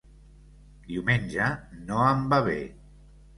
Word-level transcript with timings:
Diumenge 0.87 1.51
no 1.91 2.01
em 2.07 2.25
va 2.33 2.41
bé. 2.49 2.57